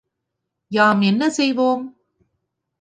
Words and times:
யாம் 0.71 1.01
என் 1.01 1.29
செய்வோம்? 1.29 1.85